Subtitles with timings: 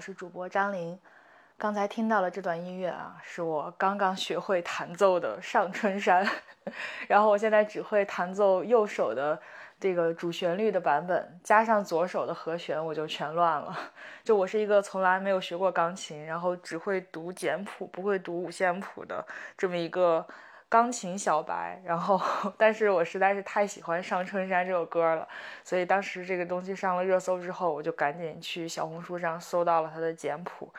[0.00, 0.98] 我是主播张琳。
[1.58, 6.24] 刚才听到了这段音乐啊，是我刚刚学会弹奏的《上春山
[7.06, 9.38] 》，然后我现在只会弹奏右手的
[9.78, 13.78] 这个主旋律的版本，加上左手的和弦，我就全乱了。
[14.24, 19.22] 就我是一个从来没有学过钢琴，然后只会读简谱，不会读五线谱的
[19.58, 20.26] 这么一个。
[20.70, 22.18] 钢琴小白，然后，
[22.56, 25.26] 但是我实在是太喜欢《上春山》这首歌了，
[25.64, 30.72] 所以当时这个东西上了热搜之后，我就赶紧去小红书上搜到了它的简谱，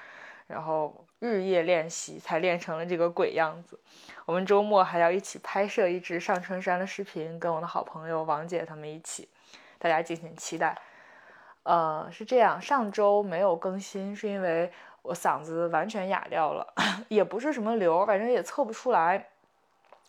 [0.47, 3.77] 然后日夜练习，才练成了这个鬼样子。
[4.25, 9.27] 我们周末还要一起拍摄一支上春山的视频，跟我的好朋友王姐他们一起，
[9.77, 10.73] 大家敬请期待。
[11.63, 16.73] 呃，是这样，上周没有更新，是因为我嗓子完全哑掉了，
[17.09, 19.27] 也不是什么瘤，反正也测不出来。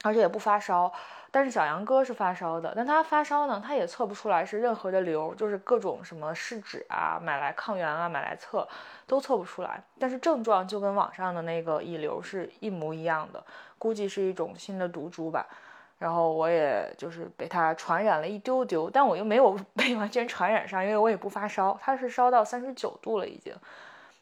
[0.02, 0.92] 而且也不发烧，
[1.30, 8.66] 但是小杨哥是发烧的，但他发烧呢，他也测不出来是任何的瘤，就是各种什么试纸啊，买来抗原啊，买来测
[9.06, 9.82] 都测不出来。
[9.98, 13.42] 但是症状就跟网上的那个乙流是一模一样的，
[13.78, 15.46] 估计是一种新的毒株吧。
[15.98, 21.78] 然后我也就是被他传染了一丢丢，但我又没有 被完全传染上，因为我也不发烧。
[21.80, 23.54] 他是烧到三十九度了已经，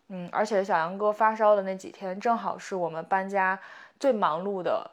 [0.08, 3.58] 嗯，而且小杨哥发烧的那几天，正好是我们搬家
[3.98, 4.90] 最忙碌的。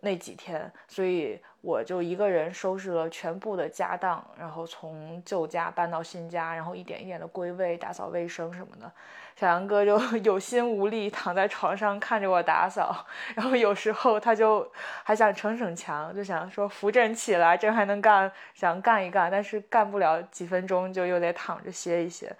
[0.00, 8.90] 那几天，所以我就一个人收拾了全部的家当，然后从旧家搬到新家，然后一点一点的归位、打扫卫生什么的。
[9.34, 14.70] 小杨哥就 有心无力躺在床上看着我打扫，然后有时候他就
[15.02, 22.34] 还想逞逞强，就想说扶正起来，这还能干，想干一干，但是干不了几分钟就又得躺着歇一歇，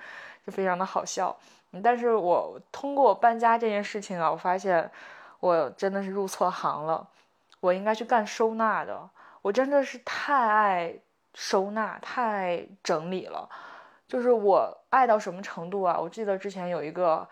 [0.47, 1.37] 就非常的好笑。
[1.83, 4.91] 但是我通过搬家这件事情啊，我发现
[5.41, 7.07] 我真的是入错行了。
[7.67, 9.11] 我应该去干收纳的，
[9.43, 10.95] 我真的是太爱
[11.35, 13.49] 收纳、太爱整理了。
[14.07, 15.99] 就是我爱到什么程度啊？
[15.99, 17.29] 我记得之前有一个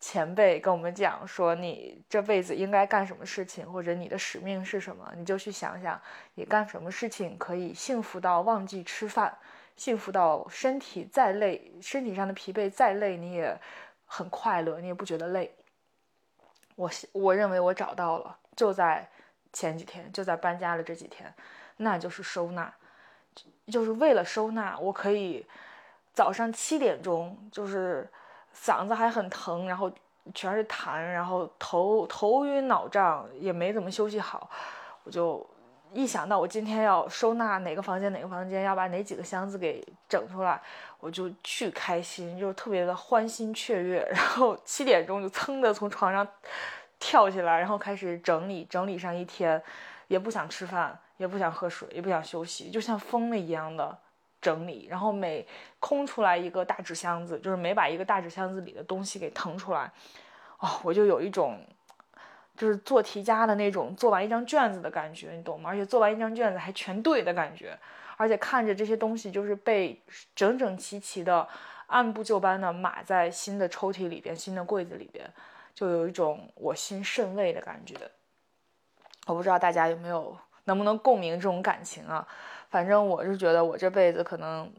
[0.00, 6.00] 前辈跟我们讲说，你这辈子应该干什么事情，或者你的使命是什么，你就去想想，
[6.34, 9.36] 你干什么事情可以幸福到忘记吃饭，
[9.76, 13.60] 幸福到身体再累，身体上的疲惫再累，你也
[14.06, 15.54] 很快乐，你也不觉得累。
[16.74, 19.06] 我我认为我找到了，就在。
[19.54, 21.32] 前几天就在搬家的这几天，
[21.76, 22.70] 那就是收纳，
[23.68, 25.46] 就是为了收纳，我可以
[26.12, 28.06] 早上七点钟，就是
[28.54, 29.90] 嗓子还很疼，然后
[30.34, 34.50] 全是痰，然后头头晕脑胀，也没怎么休息好，
[35.04, 35.46] 我就
[35.92, 40.60] 一想到我今天要收纳哪个房间哪个房间，要把哪几个箱子给整出来，
[40.98, 46.26] 我就巨开心，就特别的欢欣雀跃，然后七点钟就噌的从床上。
[46.98, 49.62] 跳起来，然后开始整理，整理上一天，
[50.08, 53.96] 也不想吃饭，也不想喝水，也不想休息，就像疯了一样的
[54.40, 54.86] 整理。
[54.88, 55.46] 然后每
[55.80, 59.90] 空出来一个大纸箱子，就是每把一个大纸箱子里的东西给腾出来，
[60.58, 61.58] 哦，我就有一种
[62.56, 65.70] 就是做题家的那种做完一张卷子的感觉，你懂吗？
[65.70, 67.76] 而且做完一张卷子还全对的感觉，
[68.16, 70.00] 而且看着这些东西就是被
[70.34, 71.46] 整整齐齐的
[71.86, 75.28] 按部就班的码在新的抽屉里边，新的柜子里边。
[75.74, 77.96] 就有一种我心甚慰的感觉，
[79.26, 82.26] 我不知道大家有没有能不能共鸣这种感情啊？
[82.70, 84.72] 反正我是觉得我这辈子可能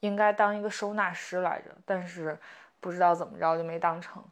[0.00, 2.38] 应该当一个收纳师来着，但是
[2.80, 4.22] 不知道怎么着就没当成。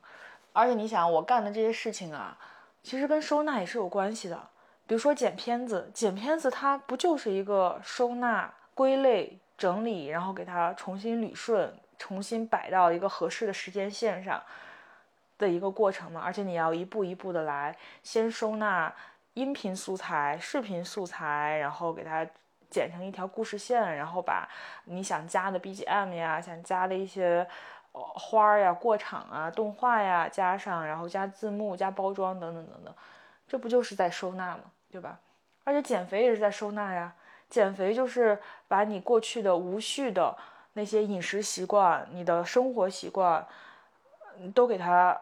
[0.52, 2.36] 而且你想，我干的这些事情啊，
[2.82, 4.48] 其实跟收纳也是有关系的。
[4.86, 14.42] 比如说剪片子，剪片子它不就是一个收纳、归类、整理，然后给它重新捋顺，重新摆到一个合适的时间线上。
[15.38, 18.92] 的一个过程嘛，而且你要一步一步的来，先收纳
[19.34, 22.26] 音频素材、视频素材，然后给它
[22.68, 24.48] 剪成一条故事线，然后把
[24.86, 27.46] 你想加的 BGM 呀、想加的一些
[27.92, 32.92] 花儿呀、过场啊、动画呀加上，然后加字幕、加包装等等等等，
[33.46, 34.62] 这不就是在收纳吗？
[34.90, 35.20] 对吧？
[35.62, 37.14] 而且减肥也是在收纳呀，
[37.48, 38.36] 减肥就是
[38.66, 40.36] 把你过去的无序的
[40.72, 43.46] 那些饮食习惯、你的生活习惯，
[44.52, 45.16] 都给它。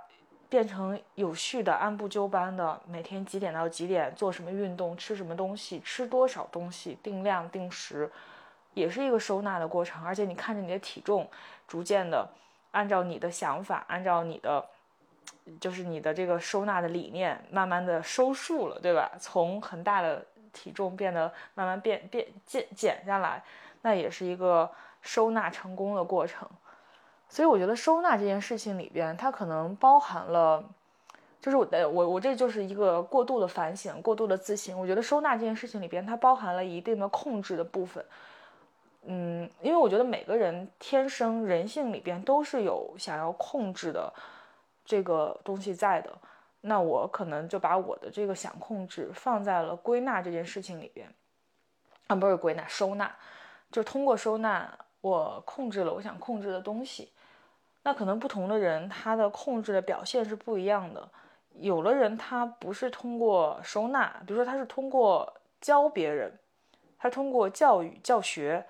[0.49, 8.11] 变成有序的、按部就班的，每天几点到几点做什么运动、吃什么东西、吃多少东西、定量定时，
[8.75, 10.05] 也是一个收纳的过程。
[10.05, 11.29] 而且你看着你的体重
[11.67, 12.29] 逐渐的
[12.71, 14.65] 按照你的想法、按照你的
[15.61, 19.11] 就是你的这个收纳的理念，慢慢的收束了，对吧？
[19.19, 23.43] 从很大的体重变得慢慢变变减减下来，
[23.83, 24.71] 那也是一个
[25.03, 26.49] 收纳成功的过程。
[27.28, 30.64] 所以我觉得收纳这件事情里边，它可能包含了，
[31.40, 34.78] 就是我的我我这就是一个过度的反省，过度的自省。
[34.78, 38.05] 我觉得收纳这件事情里边，它包含了一定的控制的部分。
[39.08, 44.12] 嗯，因为我觉得每个人天生人性里边都是有想要控制的
[44.84, 46.11] 这个东西在的。
[46.62, 51.08] 那我可能就把我的这个想控制放在了归纳这件事情里边，
[52.08, 53.14] 啊，不是归纳，收纳，
[53.70, 57.12] 就通过收纳，我控制了我想控制的东西。
[57.87, 61.09] 那可能不同的人他的控制的表现是不一样的。
[61.61, 66.37] 有的人他不是通过收纳，比如说他是通过教别人，
[66.99, 68.67] 他通过教育教学。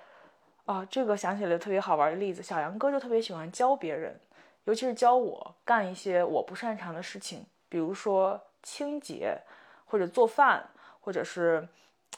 [0.67, 4.21] 啊，这个想起来特别好玩的例子，小杨哥就特别喜欢教别人，
[4.65, 7.47] 尤其是教我干一些我不擅长的事情。
[7.69, 9.41] 比如说清洁，
[9.87, 10.69] 或者做饭，
[11.01, 11.67] 或者是，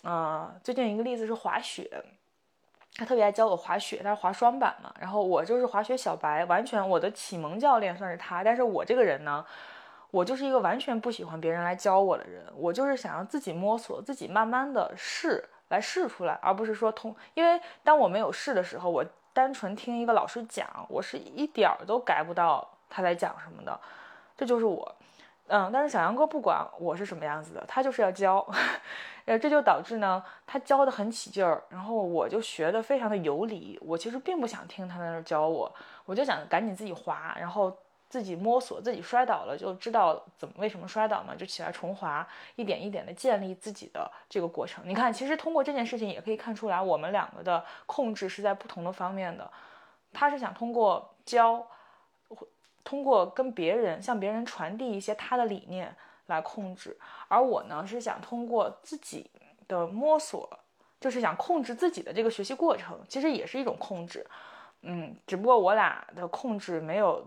[0.03, 2.03] 呃，最近一个例子是滑雪，
[2.99, 8.43] 他特别爱教我滑雪，他是滑双板嘛，然后我就是滑雪小白，完全我的启蒙教练算是他。
[8.43, 9.47] 但是我这个人呢，
[10.11, 23.79] 我就是一个完全不喜欢别人来教我的人，我就是想要自己摸索，自己慢慢的试来试出来，而不是说通，因为当我没有试的时候，我单纯听一个老师讲，我是一点儿都改不到他在讲什么的，
[24.37, 24.93] 这就是我。
[25.49, 28.47] 嗯，但是小杨哥不管我是什么样子的，他就是要教，
[29.25, 33.79] 呃，这就导致呢，他教的很起劲儿，然后我就学的非常的有理。
[33.83, 35.75] 我其实并不想听他在那儿教我，
[36.05, 37.75] 我就想赶紧自己滑，然后
[38.11, 44.85] 自己摸索，自己摔倒了就知道怎么为什么摔倒嘛，就起来重滑，一点一点的建立自己的这个过程。
[44.87, 49.51] 你看，其实通过这件事情也可以看出来，我们两个的控制是在不同的方面的。
[50.13, 51.67] 他是想通过教。
[52.89, 55.95] 通过跟别人向别人传递一些他的理念
[56.29, 56.97] 来控制，
[57.29, 59.31] 而我呢是想通过自己
[59.69, 60.49] 的摸索，
[60.99, 64.27] 就是想控制自己的这个学习过程，其实也是一种控制，
[64.81, 67.23] 嗯，只不过我俩的控制没有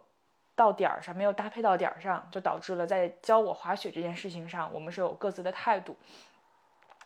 [0.55, 5.95] 到点儿上，没有搭配到点儿上，就导致了在教我滑雪这件事情上，我们是有各自的态度。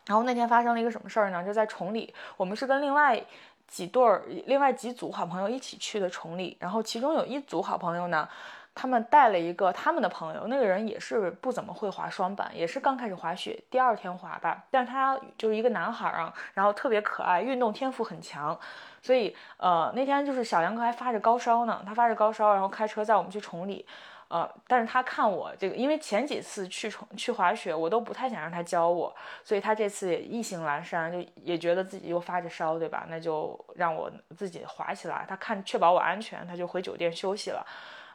[0.06, 1.44] 然后那天发生了一个什么事儿呢？
[1.44, 3.22] 就在崇礼，我们是跟另外。
[3.68, 8.28] 几对儿，另外几组好朋友一起去的崇礼，然后其中有一组好朋友呢，
[8.74, 18.58] 他们带了一个他们的朋友，那个人也是不怎么会滑双板，也是刚开始滑雪，第二天滑吧，但是他就是一个男孩儿啊，然后特别可爱，运动天赋很强，
[19.02, 23.86] 所以呃那天就是小杨哥还发着高烧呢，他发着高烧，然后开车载我们去崇礼。
[24.28, 29.14] 呃，但是他看我这个，因为前几次去重去滑雪，我都不太想让他教我，
[29.44, 33.06] 所以他这次也意兴阑珊，就也觉得自己又发着烧，对吧？
[33.08, 35.24] 那就让我自己滑起来。
[35.28, 37.64] 他看确保我安全，他就回酒店休息了，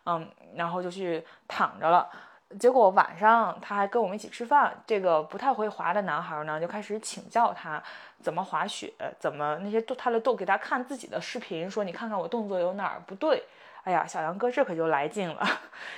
[0.06, 2.10] 嗯，然后就去躺着了。
[2.60, 7.82] 结果晚上他还跟我们一起吃饭，这个不太会滑的男孩呢，就开始请教他
[8.22, 13.44] 怎么滑雪，怎么那些动他的动给他看自己的视频，说你看看我动作有哪儿不对。
[13.84, 15.44] 哎呀，小杨哥这可就来劲了，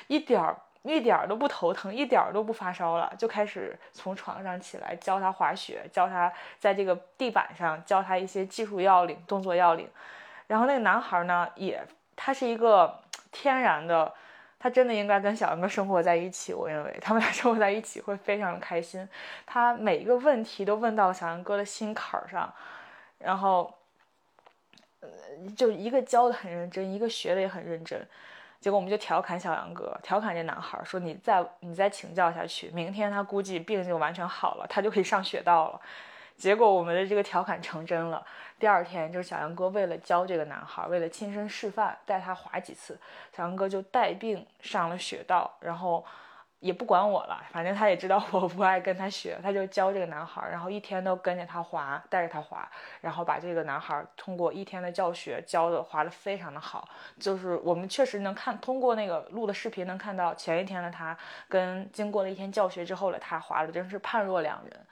[0.08, 9.90] 一点儿一点儿都不头疼，一点儿都不发烧了，就开始从床上起来教他滑雪，教他在这个地板上教他一些技术要领、动作要领。
[10.48, 11.86] 然后那个男孩呢，也
[12.16, 13.02] 他是一个
[13.32, 14.14] 天然的，
[14.64, 16.54] 他真的应该跟小杨哥生活在一起。
[16.54, 19.06] 我认为他们俩生活在一起会非常的开心。
[19.46, 22.54] 他每一个问题都问到小杨哥的心坎儿上，
[23.20, 23.74] 然后。
[25.02, 25.10] 呃
[25.58, 28.02] 就一个教的很认真，一个学的也很认真，
[28.62, 35.82] 结果我们就调侃小杨哥，调侃这男孩说：“你再你再请教下去，明天他估计病就完全好了，他就可以上雪道了。”
[36.38, 38.26] 结果我们的这个调侃成真了。
[38.60, 43.00] 第二天，就是小杨哥为了教这个男孩，为了亲身示范带他滑几次，
[43.36, 46.06] 小杨哥就带病上了雪道，然后。
[46.64, 52.66] 也不管我了，反正他也知道我不爱跟他学，他就教这个男孩，然后一天都跟着他滑，带着他滑，
[53.02, 56.88] 然后把这个男孩通过一天的教学教的滑的非常的好，
[57.20, 61.18] 就是我们确实能看通过那个录的视频能看到前一天的他
[61.50, 64.86] 跟经过了一天教学之后的他滑的真是判若两人，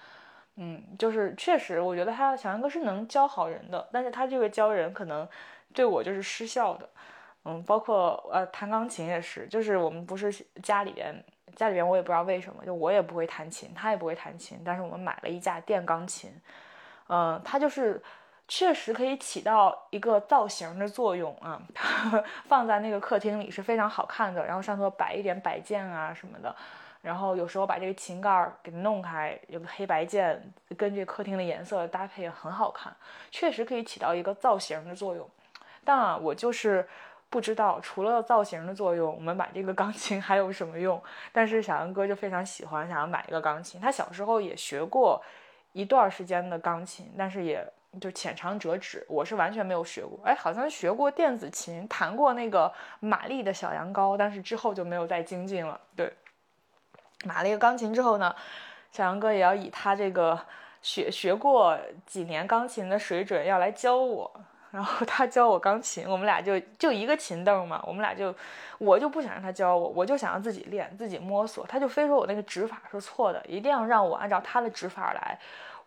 [0.55, 5.27] 嗯，就是确实我觉得他小杨哥是能教好人的，但是他这个教人可能
[5.73, 6.89] 对我就是失效的，
[7.45, 10.31] 嗯，包括呃弹钢琴也是，就是我们不是
[10.61, 11.23] 家里边。
[11.57, 16.31] 家里边我也不知道为什么，就我也不会弹琴，他也不会弹琴，但是我们买了一架电钢琴，
[17.09, 18.01] 嗯，它就是
[18.47, 21.61] 确实可以起到一个造型的作用啊，
[22.47, 26.55] 放在那个客厅里是非常好看的，然后上头摆一点摆件啊什么的，
[27.01, 30.41] 然后有时候把这个琴盖给弄开，有个黑白键，
[30.77, 32.95] 根据客厅的颜色搭配很好看，
[33.29, 35.27] 确实可以起到一个造型的作用，
[35.83, 36.87] 但，我就是。
[37.31, 41.01] 不知道除了造型的作用，我们买这个钢琴还有什么用？
[41.31, 43.79] 但是小杨哥就非常喜欢，想要买一个钢琴。
[43.79, 45.23] 他小时候也学过
[45.71, 47.65] 一段时间的钢琴，但是也
[48.01, 49.05] 就浅尝辄止。
[49.07, 55.79] 我是完全没有学过，哎，好像学过电子琴，弹过那个玛丽的小羊羔，但是之后就没有再精进了。
[55.95, 56.11] 对，
[57.23, 58.35] 买了一个钢琴之后呢，
[58.91, 60.39] 小杨哥也要以他这个
[60.81, 64.31] 学学过几年钢琴的水准要来教我。
[64.71, 68.33] 然后他教我钢琴，我们俩就就一个琴凳嘛，我们俩就
[68.77, 71.67] 我就不想让他教我，我就想要自己练，自己摸索。
[71.67, 75.37] 他就非说我那个指法是错的，一定要让我按照他的指法来，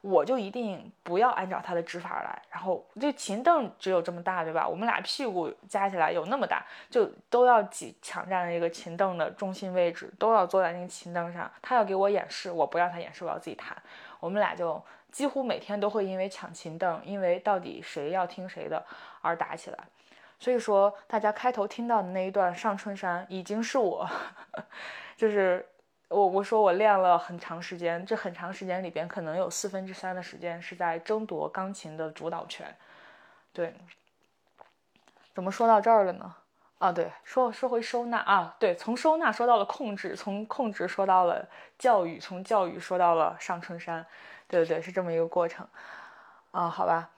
[0.04, 2.42] 我就一定不要按照他的指法来。
[2.50, 4.68] 然后这琴凳只有这么大，对吧？
[4.68, 11.50] 我们俩屁股加起来有那么大，就都要挤抢占了一个琴凳的中心位置，都要坐在那个琴凳上。
[11.62, 13.76] 他要给我演示，我不让他演示，我要自己弹。
[14.20, 14.80] 我们俩就。
[15.14, 18.84] 几乎每天都会因为抢琴凳，因为到底谁要听谁的
[19.23, 19.78] 而打起来。
[20.40, 24.11] 所以说，大家开头听到的那一段《上春山》已经是我，
[25.16, 25.64] 就是
[26.08, 32.76] 我我说我练了很长时间，这很长时间里边可能有四分之三的时间是在争夺钢琴的主导权。
[33.52, 33.75] 对，
[35.34, 36.34] 怎么说到这儿了呢？
[36.78, 44.04] 啊，对，说说回收纳啊，对，从收纳说到了控制，从控制说到了教育，从教育说到了上春山。
[44.46, 45.66] 对对对，是这么一个过程，
[46.50, 47.11] 啊，好吧，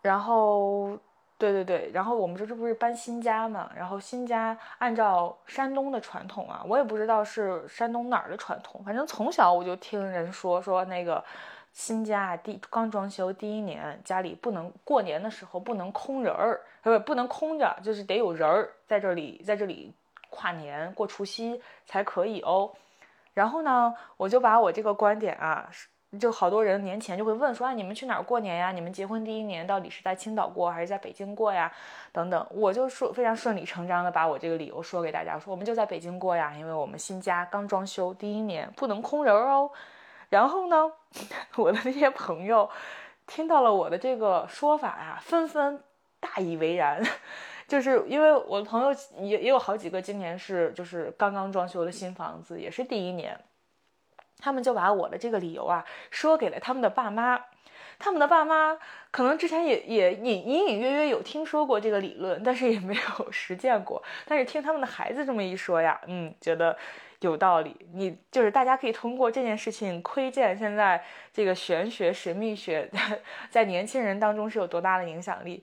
[0.00, 0.98] 然后，
[1.40, 3.70] 对对对，然后我们这这不是搬新家嘛？
[3.74, 11.24] 然后新家按照山东的传统啊，我也不知道是山东哪儿的传统，反正从小我就听人说说那个
[11.72, 19.94] 新家第刚装修第一年，家里不能过年的时候不能空人儿，不不能空着，就是得有人儿在这里，在这里
[20.28, 22.70] 跨年过除夕才可以哦。
[23.32, 25.70] 然后呢，我就把我这个观点啊。
[26.18, 28.72] 就好多人年前就会问说啊，你们去哪儿过年呀？
[28.72, 31.72] 你们结婚第一年到底是在青岛过还是在北京过呀？
[32.10, 39.70] 等等，我就说非常顺理成章的把我这个理由说给大家，说我们就在北京过呀，因为我们新家刚装修，第一年不能空人哦。
[40.30, 40.92] 然后呢，
[41.56, 42.68] 我的那些朋友
[43.28, 45.80] 听到了我的这个说法呀，纷纷
[46.18, 47.00] 大以为然，
[47.68, 53.38] 就是因为我的朋友也也有好几个今年是就是刚刚装修的新房子，也是第一年。
[54.40, 57.38] 他们就把我的这个理由啊说给了他们的爸妈，
[57.98, 58.78] 他们的爸妈
[59.10, 64.02] 可能之前也也隐隐隐约约有听说过这个理论，但是也没有实践过。
[64.26, 66.76] 但是听他们的孩子这么一说呀，嗯，觉得
[67.20, 67.76] 有道理。
[67.92, 72.90] 你就是大家可以通过这件事情窥见现在这个玄学神秘学
[73.50, 75.62] 在年轻人当中是有多大的影响力。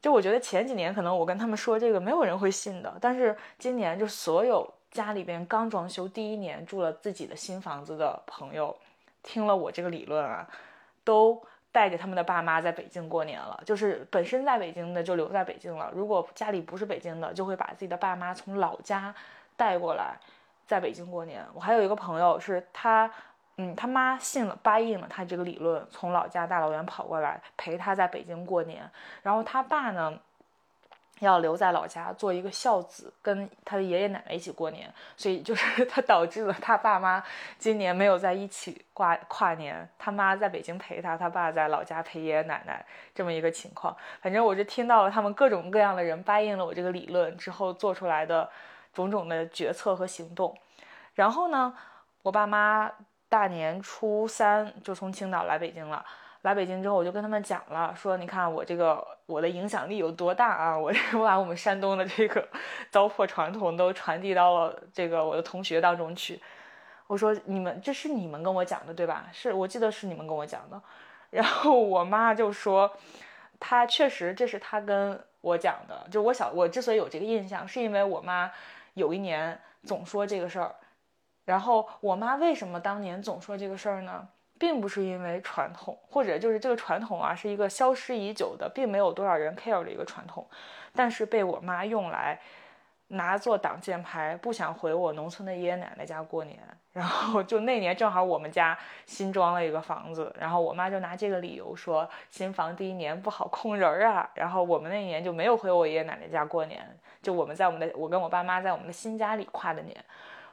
[0.00, 4.72] 就我觉得前几年可能我跟他们说这个没有人会信的，但是今年就所有。
[4.90, 8.76] 家里边刚装修第一年住了自己的新房子的朋友，
[9.22, 10.48] 听了我这个理论啊，
[11.04, 11.40] 都
[11.70, 13.60] 带着他们的爸妈在北京过年了。
[13.66, 19.14] 就是本身在北京的就留在北京了，如果家里不是北京的，就会把自己的爸妈从老家
[19.56, 20.16] 带过来，
[20.66, 21.44] 在北京过年。
[21.52, 23.10] 我还有一个朋友是他，
[23.56, 28.90] 嗯，他妈信了答应了他这个理论，从老家大老远跑过来陪他在北京过年。
[29.22, 30.18] 然后他爸呢？
[31.20, 37.22] 要留在老家做一个孝子，跟他的爷爷奶奶一起过年，所以就是他导致了他爸妈
[37.58, 42.84] 今年没有在一起跨跨年，他妈在北京陪他，他爸在老家陪爷爷奶奶
[43.14, 43.96] 这么一个情况。
[44.20, 48.48] 反正我就听到了他们各种各样的人答应了我这个理论之后做出来的
[48.94, 50.56] 种种的决策和行动。
[51.14, 51.74] 然后呢，
[52.22, 52.90] 我爸妈
[53.28, 56.04] 大年初三就从青岛来北京了。
[56.42, 60.78] 来北京之后，我就跟他们讲了，说你看我这个我的影响力有多大啊！
[60.78, 62.48] 我 我把我们山东的这个
[62.90, 66.40] 糟粕传统都传递到了这个我的同学当中去。
[67.08, 69.26] 我说你们这是你们跟我讲的对吧？
[69.32, 70.80] 是我记得是你们跟我讲的。
[71.30, 72.90] 然后我妈就说，
[73.58, 76.06] 她确实这是她跟我讲的。
[76.10, 78.50] 就我小我之所以有这个印象，是因为我妈
[78.94, 80.74] 有一年总说这个事儿。
[81.44, 84.28] 然后我妈为什么当年总说这个事儿呢？
[84.58, 90.46] 并不是因为传统，或者就是这个传统啊，是一个消失已久的，并没有多少人 care 的一个传统，
[90.94, 92.40] 但是被我妈用来
[93.08, 96.58] 拿做挡箭牌，不想回我农村的爷爷奶奶家过年。
[96.92, 104.28] 然后就那年正好我们家新装了一个房子，然后我妈就拿这个理由说新房第一年不好空人儿啊。
[104.34, 106.84] 然后我们那年就没有回我爷爷奶奶家过年，
[107.22, 109.96] 就我们在我们的我跟我爸妈在我们的新家里跨的年，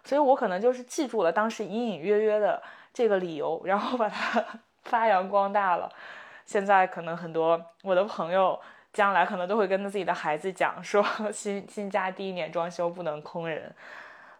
[0.03, 2.61] 所以我可能就是记住了当时隐隐约约的。
[2.95, 4.41] 这个理由，然后把它
[4.85, 5.91] 发扬光大了。
[6.45, 8.57] 现在可能很多我的朋友
[8.93, 13.75] 将来可能都会跟自己的孩子讲，说新新家第一年装修不能空人，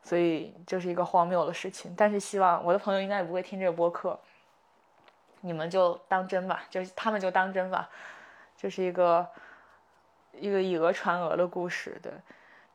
[0.02, 1.94] 所以这是一个荒谬的事情。
[1.98, 4.18] 但是希望我的朋友应该也不会听这个播客，
[5.42, 7.90] 你们就当真吧，就他们就当真吧，
[8.56, 9.28] 这是一个
[10.32, 12.00] 一个以讹传讹的故事。
[12.02, 12.14] 对，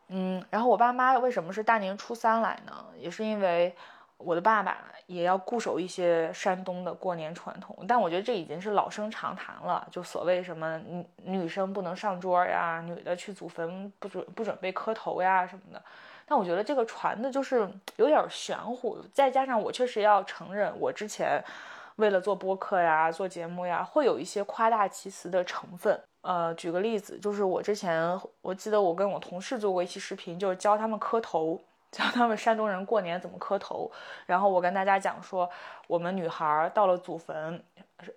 [0.09, 2.85] 嗯，然后我爸妈为什么是大年初三来呢？
[2.99, 3.75] 也是因为。
[4.23, 9.87] 我的爸爸也要固守一些山东的过年传统，但我觉得这已经是老生常谈了。
[9.91, 15.83] 就所谓什么女女生不能上桌呀，女的去祖坟不准不准备磕头呀什么的。
[16.27, 21.43] 但我觉得这个传的就是有点玄乎，再加上我确实要承认，我之前
[21.97, 26.01] 为了做播客呀、做节目呀，会有一些夸大其词的成分。
[26.23, 31.61] 呃，举个例子，就是我之前我记得我跟我同事做过一期视频，就是教他们磕头，
[31.93, 33.91] 教他们山东人过年怎么磕头。
[34.27, 35.51] 然后我跟大家讲说，
[35.87, 37.63] 我们女孩到了祖坟，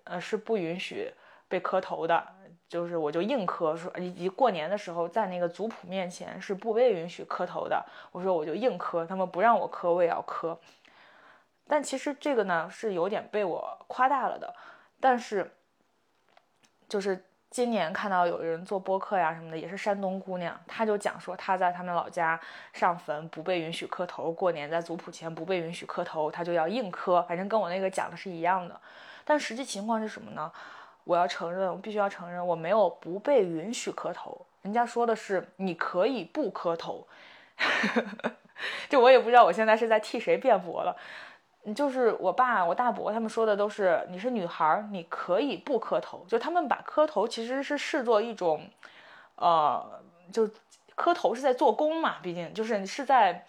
[0.04, 1.12] 呃是不允许
[1.48, 2.24] 被磕头的，
[2.68, 7.84] 就是我就硬磕说，以及过年的时候在那个族谱面前是不被允许磕头的。
[8.12, 10.58] 我说我就硬磕，他们不让我磕，我也要磕。
[11.66, 14.54] 但其实这个呢是有点被我夸大了的，
[15.00, 15.50] 但是
[16.88, 17.24] 就是。
[17.54, 22.38] 今年看到有人做播客呀什么的，也是山东姑娘，她就讲说她在他们老家
[22.72, 28.80] 上坟不被允许磕头，过年在族谱前不被允许磕头，她就要硬磕，反正跟我那个讲的是一样的。
[29.24, 30.50] 但实际情况是什么呢？
[31.04, 37.06] 我要承认，我必须要承认，我没有不被允许磕头，人家说的是你可以不磕头，
[38.90, 40.96] 就我也不知道我现在是在替谁辩驳了。
[41.72, 46.24] 就是我爸、我大伯他们说的都是，你是女孩，你可以不磕头。
[46.28, 48.68] 就他们把磕头其实是视作一种，
[49.36, 50.02] 呃，
[50.32, 50.50] 就
[50.96, 53.46] 磕头是在做工嘛，毕竟就是是在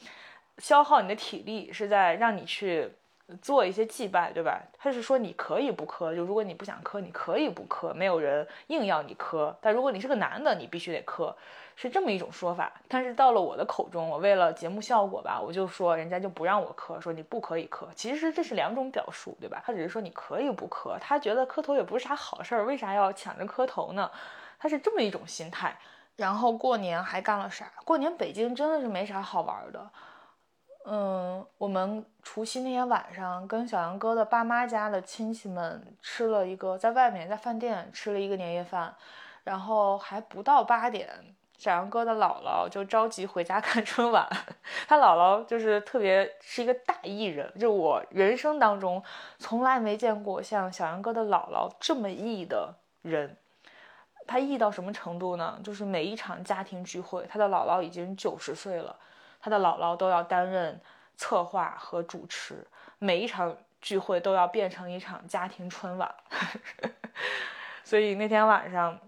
[0.60, 2.92] 消耗你的体力，是在让你去。
[3.42, 4.62] 做一些祭拜，对吧？
[4.78, 9.58] 他是说你可以不磕，就如果你不想磕，你可以不磕，没有人硬要你磕。
[9.60, 11.36] 但如果你是个男的，你必须得磕，
[11.75, 12.72] 是这么一种说法。
[12.88, 17.88] 但是到了我的口中，我为了节目效果吧，我就说人家就不让我磕，说你不可以磕。
[17.96, 19.62] 其实这是两种表述，对吧？
[19.65, 24.10] 他只是说你可以不磕，他觉得磕头也不是啥好事儿，为啥要抢着磕头呢？
[24.58, 25.77] 他是这么一种心态。
[26.15, 27.70] 然后过年还干了啥？
[27.84, 29.89] 过年北京真的是没啥好玩的。
[30.86, 38.96] 嗯，我们除夕那天晚上跟小杨哥的爸妈家的亲戚们吃了一个，在外面在饭店吃了一个年夜饭，
[39.44, 44.27] 然后还不到八点，小杨哥的姥姥就着急回家看春晚。
[44.88, 49.03] 他姥姥就是特别是一个大艺人，就我人生当中
[49.40, 53.38] 从来没见过像小杨哥的姥姥这么艺的人。
[54.27, 55.60] 他艺到什么程度呢？
[55.64, 58.96] 就是每一场家庭聚会，他的姥姥已经九十岁了。
[59.40, 60.82] 他的姥姥都要担任
[61.16, 62.66] 策划和主持，
[62.98, 66.12] 每一场聚会都要变成一场家庭春晚。
[67.86, 69.00] 所以那天晚上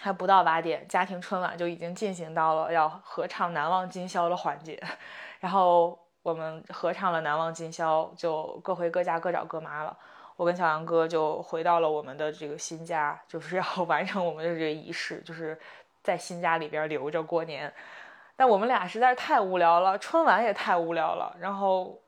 [0.00, 4.82] 还不到八点，家庭春晚就已经进行到了要合唱《难忘今宵》的环节。
[5.40, 9.96] 然后我们合唱了《难忘今宵》，就各回各家各找各妈了。
[10.36, 15.58] 我跟小杨哥就回到了我们的这个新家，就是要 完成我们的这个仪式，就是
[16.02, 17.70] 在新家里边留着过年。
[18.36, 21.36] 但我们俩实在是太无聊了，春晚也太无聊了。
[21.38, 21.98] 然后，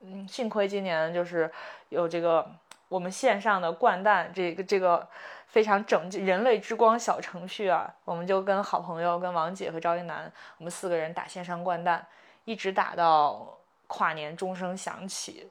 [0.00, 1.52] 嗯，幸亏今年就是
[1.90, 2.50] 有这个
[2.88, 5.06] 我们线上的掼蛋这个这个
[5.54, 12.04] 非常拯救人类之光小程序啊，我们就跟好朋友跟王姐和赵英男，我们四个人打线上掼蛋，
[12.44, 15.48] 一直打到跨年钟声响起，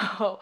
[0.00, 0.40] 然后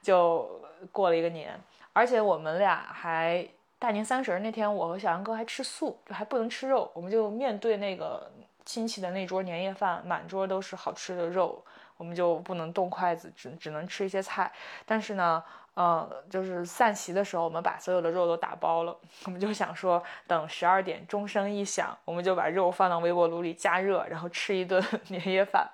[0.00, 1.60] 就过了一个年。
[1.92, 3.46] 而且我们俩还
[3.78, 8.32] 大年三十那天，我和小杨哥还吃素，就还不能吃肉，我们就面对那个。
[8.64, 11.60] 亲戚的那桌年夜饭，满桌都是好吃的肉，
[11.96, 14.52] 我们就不能动筷子，只只能吃一些菜。
[14.86, 15.42] 但是呢，
[15.74, 18.96] 呃，就是散席的时候，我们把所有的肉都打包了。
[19.24, 25.70] 我们就想说，等十二点钟声一响，我们就把肉放到微波炉里加热，然后吃一顿 年夜饭。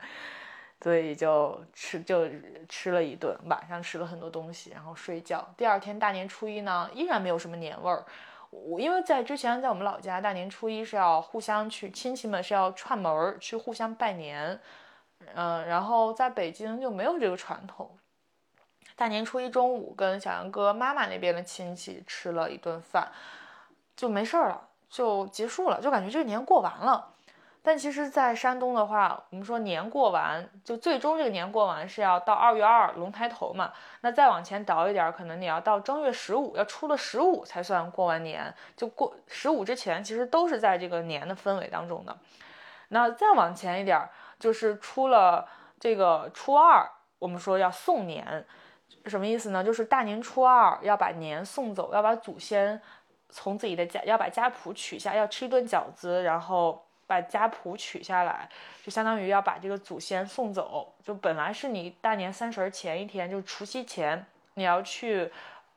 [0.80, 2.28] 所以就吃就
[2.68, 5.44] 吃了一顿，晚上吃了很多东西，然后睡觉。
[5.56, 8.04] 第二天大年初一呢，依然没有什么年味儿。
[8.50, 14.60] 我因为在之前在我们老家，大年初一是要互相去亲戚们是要串门儿去互相拜年，
[15.34, 17.97] 嗯，然后在北京就没有这个传统。
[18.98, 23.06] 大年初一中午跟小杨哥妈妈那边的亲戚吃了一顿饭，
[23.94, 27.12] 就没事儿了，就结束了，就感觉这个年过完了。
[27.62, 33.72] 但其实，在山东的话，我们说年过完，就最终这个年过完是要到二月二龙抬头嘛。
[34.00, 38.52] 那再往前倒一点，可能你要到正月十五，要出了十五才算过完年。
[38.76, 42.16] 就过十五之前，其实都是在这个年的氛围当中的。
[42.88, 44.08] 那再往前一点，
[44.40, 45.46] 就是出了
[45.78, 48.46] 这个初二，我们说要送年，
[49.08, 49.64] 什么意思呢？
[49.64, 52.80] 就是大年初二要把年送走，要把祖先
[53.30, 56.84] 从自己的家，要把家谱取下，要吃一顿饺子，然后。
[57.08, 58.46] 把家谱取下来，
[58.84, 60.92] 就相当于要把这个祖先送走。
[61.02, 65.32] 就本来是你大年三十前一天，就除夕前，你要去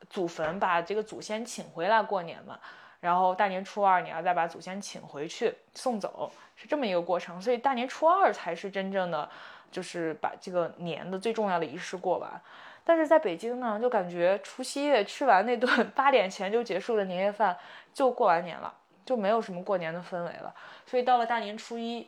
[0.09, 2.59] 祖坟把这个祖先请回来过年嘛。
[2.99, 7.41] 然后大年初二你要再把祖先请回去送走，是这么一个过程。
[7.41, 9.29] 所以大年初二才是真正的，
[9.71, 12.29] 就是把这个年的最重要的仪式过完。
[12.83, 17.57] 但是在北京呢，就感觉除夕夜吃完那顿八点前就结束的年夜饭，
[17.93, 18.73] 就过完年了。
[19.03, 20.53] 就没有什么过年的氛围了，
[20.85, 22.07] 所以到了大年初一，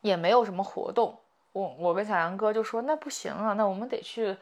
[0.00, 1.14] 也没有什么活动。
[1.52, 4.34] 我我跟小杨哥就说那不行啊，那我们得去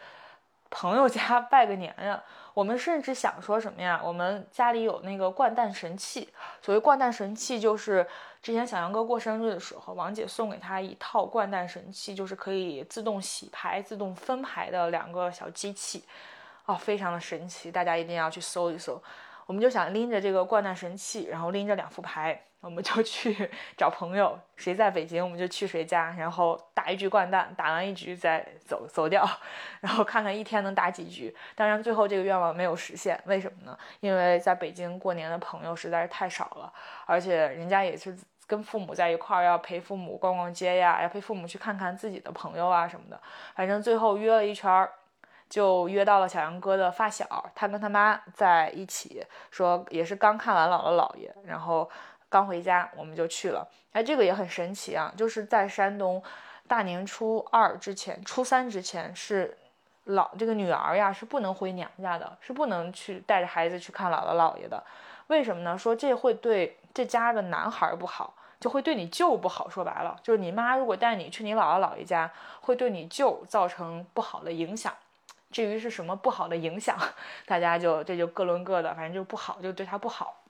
[0.70, 2.22] 朋友家 拜个年呀。
[2.54, 4.00] 我们甚至想说什么呀？
[4.02, 6.28] 我们家里有那个掼蛋神器。
[6.61, 8.04] 所谓掼蛋神器，就是
[8.42, 16.02] 之前小杨哥过生日的时候，王姐送给他一套掼蛋神器，就是可以自动洗牌、自动分牌的两个小机器，
[16.66, 19.00] 哦，非常的神奇，大家一定要去搜一搜。
[19.46, 29.25] 我们就想拎着这个掼蛋神器，然后拎着两副牌，我们就去找朋友，谁在北京我们就去谁家，然后打一局掼蛋，打完一局再走走掉，
[29.81, 31.35] 然后看看一天能打几局。
[31.55, 33.79] 当然最后这个愿望没有实现，为什么呢？
[34.01, 36.73] 因为在北京过年的朋友实在是太少了，
[37.07, 38.16] 而且人家也是
[38.47, 43.21] 跟父母在一块儿，要陪父母逛逛街呀，要陪父母去看看自己的朋友啊什么的。
[43.55, 44.92] 反正最后约了一圈儿。
[45.49, 51.88] 就约到了小杨哥的发小，他跟他妈在一起，说也是刚看完姥姥姥爷，然后
[52.29, 53.67] 刚回家，我们就去了。
[53.93, 56.23] 哎，这个也很神奇啊，就是在山东，
[56.67, 59.57] 大年初二之前，初三之前是
[60.05, 64.83] 老这个女儿呀是不能回娘家的，是不能去带着孩子去看姥姥姥爷的。
[65.29, 65.77] 为什么呢？
[65.77, 69.69] 说这会对这家的男孩不好，就会对你舅不好。
[69.69, 74.95] 说白了，就是你妈如果带你去你姥姥姥爷家，会对你舅造成不好的影响。
[75.51, 76.99] 至于是什么不好的影响，
[77.47, 80.43] 大家就这就各论各的，反正就不好，就对他不好，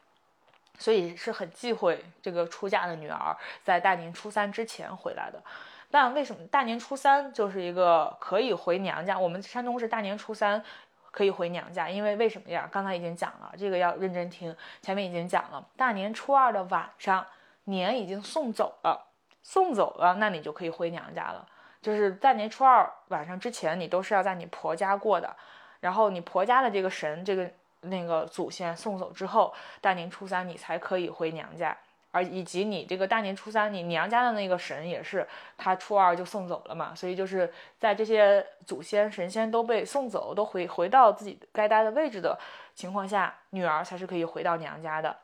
[0.78, 5.42] 所以是很忌讳这个出嫁的女儿在大年初三之前回来的。
[5.90, 9.18] 但为什么大年初三就是一个可以回娘家？
[9.18, 10.62] 我们山东是大年初三
[11.10, 12.68] 可以回娘家，因为为什么呀？
[12.70, 17.26] 刚才已经讲了，这个要认真听，前面已经讲了，大年初二的晚上，
[17.64, 19.06] 年已经送走了，
[19.42, 21.46] 送走了，那你就可以回娘家了。
[21.80, 25.34] 就是大年初二晚上之前，你都是要在你婆家过的，
[25.80, 27.50] 然后你婆家的这个神，这个
[27.82, 31.76] 那个祖先送走之后，大年初三你才可以回娘家，
[32.10, 42.38] 而以及你这个大年初三你娘家的那个神也是他初二就送走了嘛，所以就是在这些祖先神仙都被送走，都回回到自己该待的位置的
[42.74, 45.16] 情况下，女儿才是可以回到娘家的，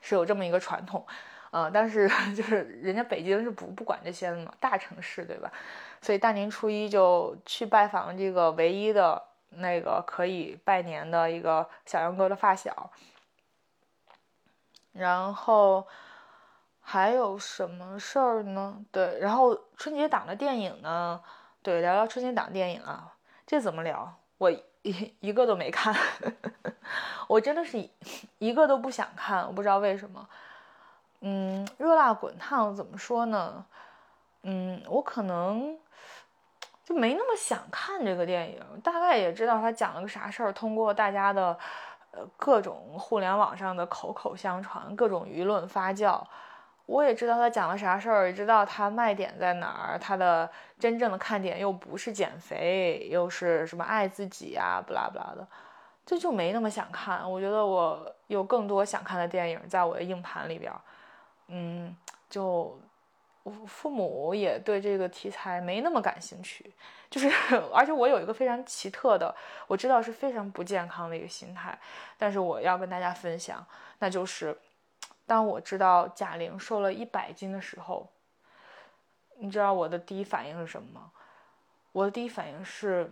[0.00, 1.06] 是有这么一个传统。
[1.52, 5.50] 嗯，但是 就是人家北京是不不管这些的嘛，大城市对吧？
[6.00, 12.90] 所以大年初一就去拜访这个唯一的那个可以拜年的一个小杨哥的发小。
[14.92, 15.86] 然后
[16.80, 18.84] 还有什么事儿呢？
[18.90, 21.22] 对，然后春节档的电影呢？
[21.62, 23.14] 对，聊聊春节档电影啊，
[23.46, 24.12] 这怎么聊？
[24.38, 25.94] 我一一个都没看，
[27.28, 27.88] 我真的是
[28.38, 30.28] 一个都不想看，我不知道为什么。
[31.20, 33.64] 嗯，热辣滚烫怎么说呢？
[34.42, 35.78] 嗯，我可能
[36.90, 40.52] 就没那么想看这个电影，大概也知道他讲了个啥事儿。
[40.52, 41.56] 通过大家的
[42.10, 46.20] 呃各种互联网上的口口相传，各种舆论发酵，
[46.86, 49.96] 我也知道他讲了啥事儿，也知道他卖点在哪儿。
[50.00, 50.50] 他的
[50.80, 55.46] 真正的看点又不是减肥，又是什么爱自己啊，不拉不拉的，
[56.04, 57.30] 这就没那么想看。
[57.30, 60.72] 我觉得我有更多想看的电影在我的硬盘里边。
[61.46, 61.96] 嗯，
[62.28, 62.76] 就
[63.42, 66.72] 我父母也对这个题材没那么感兴趣，
[67.08, 67.28] 就是
[67.72, 69.34] 而且我有一个非常奇特的，
[69.66, 71.78] 我知道是非常不健康的一个心态，
[72.18, 73.64] 但是我要跟大家分享，
[73.98, 74.56] 那就是
[75.26, 78.06] 当我知道贾玲瘦了一百斤的时候，
[79.38, 81.10] 你知道我的第一反应是什么吗？
[81.92, 83.10] 我的第一反应是，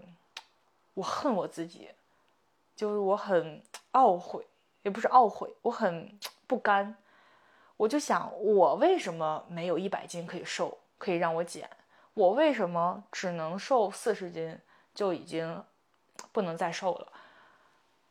[0.93, 1.89] 我恨我自己，
[2.77, 3.63] 就是我很
[3.93, 4.47] 懊悔，
[4.83, 6.95] 也不是懊悔，我很不甘。
[7.79, 11.71] 我就想，我为什么没有一百斤可以瘦，可以让我减？
[12.13, 14.59] 我为什么只能瘦四十斤
[14.93, 15.63] 就已经
[16.33, 17.07] 不能再瘦了？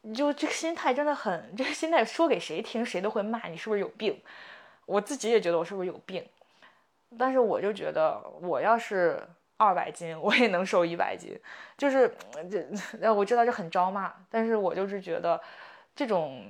[0.04, 4.22] 你就这个心态真的很，这个心态说给谁听，谁都会骂你是不是有病。
[4.86, 6.26] 我自己也觉得我是不是有病，
[7.20, 9.22] 但是我就觉得，我要是
[9.58, 11.38] 二百斤，我也能瘦一百斤。
[11.78, 12.16] 就是
[12.50, 15.42] 这，我知道这很招骂，但是我就是觉得
[15.94, 16.42] 这种。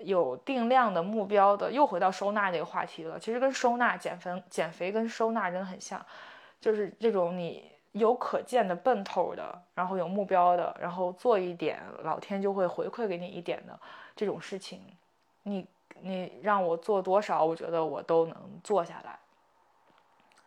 [0.00, 3.18] 有定量的目标的，又回到收纳这个话题了。
[3.18, 6.04] 其实跟收纳、减肥、减肥跟收纳真的很像，
[6.60, 13.78] 就是这种你有可见的奔头的，然后有目标的，然后做一点，老天就会回馈给你一点的
[14.16, 14.80] 这种事情。
[15.42, 15.66] 你
[16.00, 19.18] 你让我做多少，我觉得我都能做下来。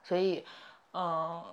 [0.03, 0.45] 所以，
[0.93, 1.43] 嗯，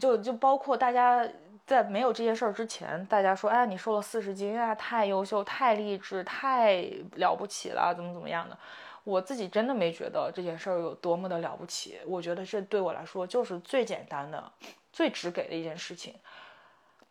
[0.00, 1.26] 就就包括大家。
[1.66, 6.84] 在没有这件事儿之前，大家说，哎，你瘦了四十斤啊，太优秀，太励志，太
[7.16, 8.56] 了不起了，怎么怎么样的？
[9.02, 11.98] 我自己真的没觉得这件事儿有多么的了不起。
[12.06, 14.52] 我觉得这对我来说就是最简单的、
[14.92, 16.14] 最直给的一件事情。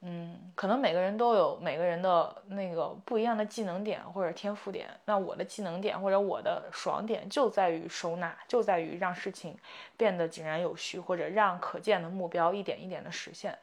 [0.02, 4.90] 嗯，可能每个人都有每个人的那个不一样的技能点或者天赋点。
[5.06, 9.58] 那我的技能点或者我的爽点就在于收纳，就在于让事情
[9.98, 13.58] 变得井然有序，或者让可见的目标一点一点的实现。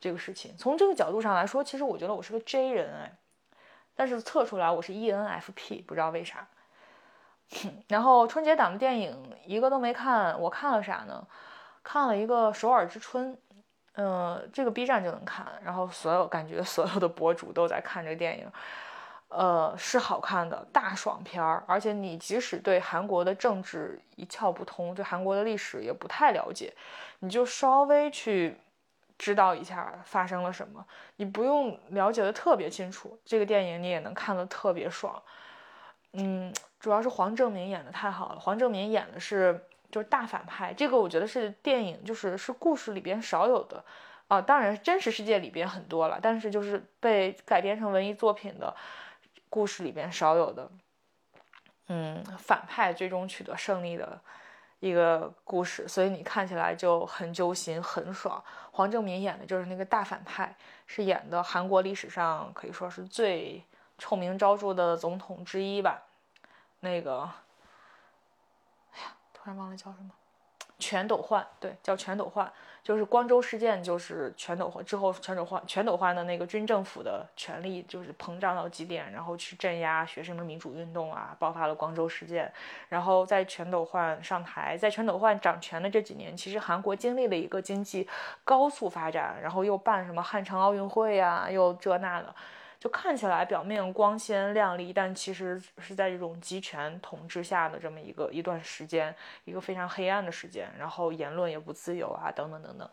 [0.00, 0.56] 这个事情。
[0.56, 3.12] 从这个角度上来说，其实我觉得我是个 J 人哎，
[3.94, 6.46] 但是测出来我是 ENFP，不知道为啥。
[7.88, 11.26] 然后春节档的电影一个都没看，我看了啥呢？
[11.82, 13.32] 看了一个《首尔之春》，
[13.94, 15.46] 嗯，这个 B 站就能看。
[15.64, 18.52] 然后所有感觉 所有的博主都在看这个电影，
[19.28, 21.64] 呃，是好看的大爽片儿。
[21.66, 26.74] 而且你即使对韩国的政治一窍不通，对韩国的历史也不太了解，
[27.20, 28.58] 你就稍微去
[29.18, 30.86] 知道一下发生了什么。
[31.16, 35.20] 你不用了解的特别清楚，这个电影你也能看得特别爽。
[36.12, 38.40] 嗯，主要是黄正明演的太好了。
[38.40, 43.84] 黄正明演的是就是大反派，这个我觉得是电影就是是故事里边少有的
[44.28, 44.40] 啊。
[44.40, 48.74] 当然，真实世界里边很多了，但是就是被改编成文艺作品的
[49.50, 50.70] 故事里边少有的。
[51.88, 54.20] 嗯，反派最终取得胜利的
[54.80, 58.42] 一个故事，所以你看起来就很揪心，很爽。
[58.72, 63.64] 黄正民演的就是那个大反派，是演的韩国历史上可以说是最。
[64.00, 66.04] 臭名昭著的总统之一吧，
[66.78, 67.22] 那个，
[68.92, 70.10] 哎呀，突然忘了叫什么，
[70.78, 72.50] 全斗焕，对，叫全斗焕，
[72.84, 82.52] 就是光州事件，就是全斗焕之后，全斗焕，全斗焕的那个军政府的权力就是膨胀到极点，然后去镇压学生的民主运动啊，爆发了光州事件。
[82.88, 88.08] 然后在全斗焕上台，在全斗焕掌权的这几年，其实韩国经历了一个经济
[88.44, 92.34] 高速发展，然后又办什么汉城奥运会呀，又这那的。
[92.80, 99.14] 就看起来表面光鲜亮丽，但其实是在这种集权统治下的这么一个一段时间，
[99.44, 100.70] 一个非常黑暗的时间。
[100.78, 102.88] 然后言论也不自由啊，等等等等。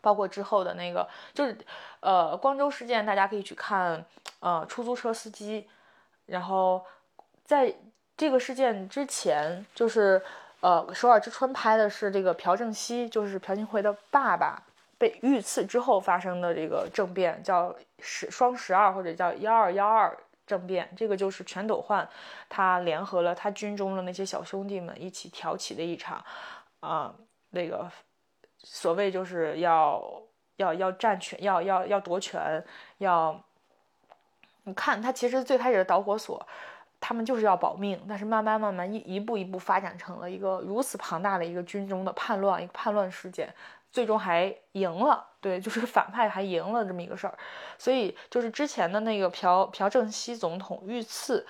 [0.00, 1.56] 包括之后的那个，就是，
[2.00, 4.04] 呃，光州事件，大家可以去看，
[4.40, 5.68] 呃，出租车司机。
[6.26, 6.84] 然后
[7.44, 7.72] 在
[8.16, 10.20] 这个事件之前，就是，
[10.60, 14.62] 呃，首尔之春拍的是这个朴正熙，就是朴槿惠的爸爸。
[15.02, 22.08] 被遇刺之后发生的这个政变叫十双十二或者叫幺二幺二政变，这个就是全斗焕
[22.48, 26.24] 他联合了他军中的那些小兄弟们一起挑起的一场，
[26.78, 27.12] 啊，
[27.50, 27.90] 那个
[28.58, 30.00] 所谓就是要
[30.58, 32.64] 要要占权，要要要夺权，
[32.98, 33.42] 要
[34.62, 36.46] 你看他其实最开始的导火索，
[37.00, 43.52] 他们就是要保命，但是慢慢慢慢一一步一步发展成了一个如此庞大的一个军中的叛乱，一个叛乱事件。
[43.92, 47.38] 最终还赢了，对，就是 反派还赢了这么一个事儿，
[47.76, 51.46] 所以就是之前的那个朴朴正熙总统遇刺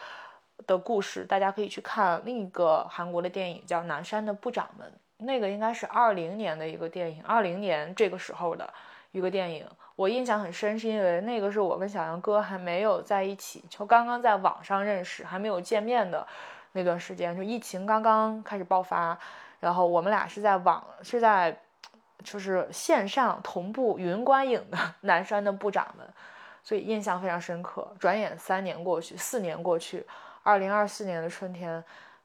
[0.66, 4.86] 的故事，大家可以去看另一个韩国的电影，叫《南山的部长们》，
[5.24, 8.68] 那个应该是二零年的一个电影，二零年这个时候的
[9.12, 16.26] 一个电影，我印象很深，是因为那个是我跟小杨哥还没有在一起，就刚刚在网上认识，还没有见面的
[16.72, 19.16] 那段时间，就疫情刚刚开始爆发，
[19.60, 21.56] 然后我们俩是在网是在。
[22.22, 26.06] 就是线上同步云观影的 南山的部长们，
[26.62, 27.94] 所以印象非常深刻。
[27.98, 30.06] 转眼三年过去，四年过去，
[30.42, 31.82] 二零二四年的春天，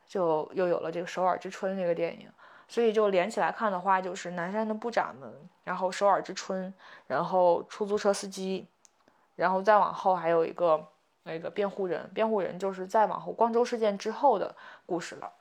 [0.08, 2.30] 就又有了这个《首尔之春》这个电影。
[2.70, 5.34] 所以就连起来看的话，就是南山的部长们，
[5.64, 6.68] 然后《首尔之春》，
[7.08, 8.68] 然后出租车司机，
[9.36, 10.86] 然后再往后还有一个
[11.24, 14.54] 那个辩护人，辩护人就是再往后光州事件之后的
[14.86, 15.32] 故事了，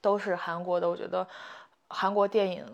[0.00, 1.28] 都是韩国的，我觉得
[1.88, 2.66] 韩国电影。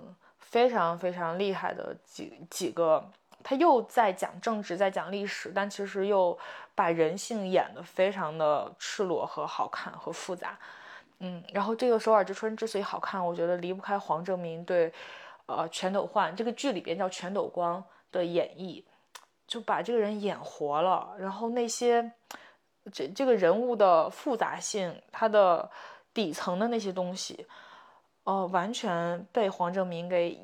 [0.52, 3.02] 非常非常厉害的几几个，
[3.42, 6.38] 他又在讲政治，在讲历史，但其实又
[6.74, 10.58] 把人性演得非常的赤裸和好看和复杂。
[11.20, 14.92] 嗯，然后这个《首尔之春》之所以好看，我觉得离不开黄正明对，
[15.46, 18.84] 呃，全斗焕这个剧里边叫全斗光的演绎，
[19.46, 21.14] 就把这个人演活了。
[21.18, 22.12] 然后那些
[22.92, 25.70] 这这个人物的复杂性，他的
[26.12, 27.46] 底层的那些东西。
[28.24, 30.38] 哦，完全被黄正明给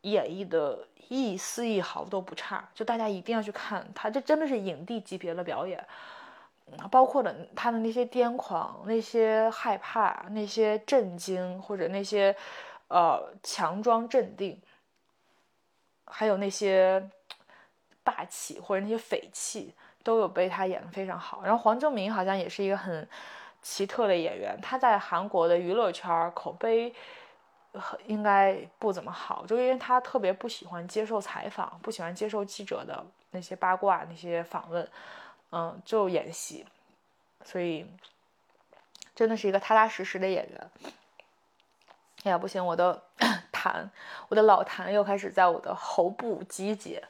[0.00, 5.86] 演绎的一丝一毫都不差，就大家一定要去看他，这真的是影帝级别的表演，
[6.90, 12.34] 包括的他的那些癫狂、那些害怕、那些震惊，或者那些
[12.88, 14.60] 呃强装镇定，
[16.06, 17.08] 还有那些
[18.02, 21.42] 霸气或者那些匪气，都有被他演得非常好。
[21.44, 23.08] 然后黄正明好像也是一个很
[23.62, 26.92] 奇特的演员，他在韩国的娱乐圈口碑。
[28.06, 34.88] 应该不怎么好，就因为他特别不喜欢接受采访，不喜欢接受记者的那些八卦、那些访问，
[35.52, 36.66] 嗯，就演戏，
[37.44, 37.86] 所以
[39.14, 40.70] 真的是一个踏踏实实的演员。
[42.24, 43.02] 哎呀，不行，我的
[43.52, 43.88] 痰，
[44.28, 47.02] 我的老痰又开始在我的喉部集结。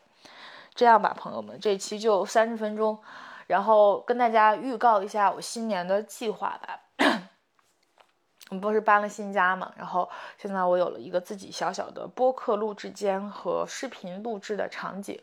[0.74, 2.98] 这样吧，朋友们，这期就三十分钟，
[3.48, 6.79] 然后跟大家预告一下我新年的计划吧。
[8.50, 15.18] 我们不是搬了新家嘛，然后现在我有了一个自己小小的播客录制间和视频录制的场景。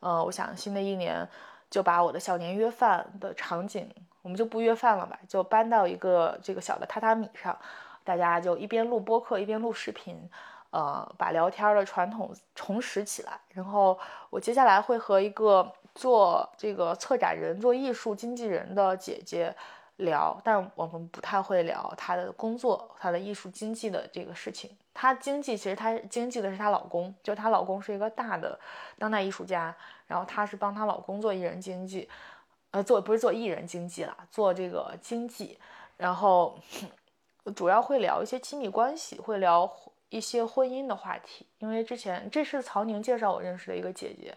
[0.00, 1.26] 呃，我想新的一年
[1.70, 7.58] 就把我的小年约饭的场景，我们就不约饭了吧，就搬到一个这个小的榻榻米上，
[8.04, 10.28] 大家就一边录播客一边录视频，
[10.68, 13.40] 呃，把聊天的传统重拾起来。
[13.54, 19.56] 然后我接下来会和一个做这个策展人、做艺术经纪人的姐姐
[19.96, 24.76] 聊，但我们不太会聊她的工作、她的艺术经济的这个事情。
[24.92, 28.58] 她经济其实她经济的是她老公，就她老公是一个大的
[28.98, 29.74] 当代艺术家，
[30.06, 32.08] 然后她是帮她老公做艺人经济，
[32.72, 35.58] 呃，做不是做艺人经济啦，做这个经济，
[35.96, 36.58] 然后
[37.54, 39.70] 主要会聊一些亲密关系，会聊
[40.10, 44.36] 一些婚姻的话题，因为之前这是曹宁介绍我认识的一个姐姐。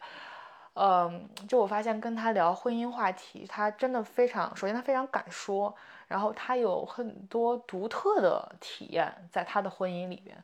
[0.81, 5.75] 嗯，就我发现跟他聊婚姻话题，他真的非常，首先他非常敢说，
[6.07, 10.41] 然后他有很多独特的体验在他的婚姻里边，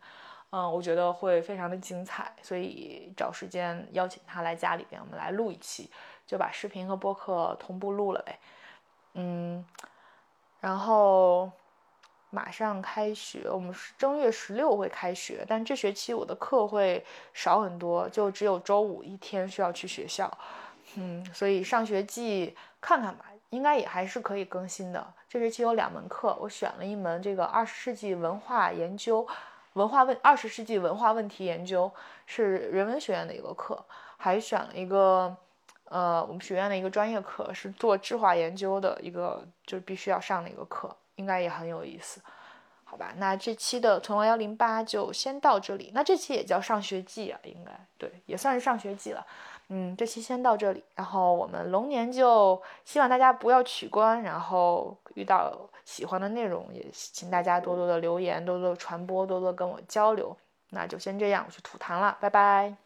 [0.50, 5.90] 嗯，我觉得会非常的精彩，所以找时间邀请他来家里边，我们来录一期，
[6.28, 8.38] 就把视频和播客同步录了呗，
[9.14, 9.66] 嗯，
[10.60, 11.50] 然后。
[12.30, 20.30] 马上开学，我们是正月十六会开学，但这学期我的课会少很多，就只有周五一天需要去学校，
[20.96, 25.14] 嗯，所以上学季看看吧，应该也还是可以更新的。
[25.30, 29.26] 这学期有两门课，我选了一门这个二十世纪文化研究，
[29.74, 31.90] 文化问二十世纪文化问题研究
[32.26, 33.82] 是人文学院的一个课，
[34.18, 35.36] 还选了一个
[35.86, 40.96] 呃我们学院的一个专业课，是做质化研究的一个，就是必须要上的一个课。
[41.16, 42.22] 应该也很有意思，
[42.84, 43.14] 好吧？
[43.18, 45.92] 那这期的屯王幺零八就先到这里。
[45.94, 49.26] 那这期也叫上学季啊，应该对，也算是上学季了。
[49.70, 60.38] 嗯，这期先到这里，然后我们龙年就希望大家不要取关，然后遇到喜欢的内容也请大家多多的留言，多多传播，多多跟我交流。
[60.70, 62.85] 那就先这样，我去吐痰了，拜拜。